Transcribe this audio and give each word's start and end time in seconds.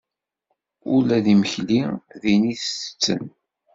Ula 0.93 1.17
d 1.25 1.27
imekli 1.33 1.83
din 2.23 2.41
i 2.53 2.55
t-tetten. 2.61 3.23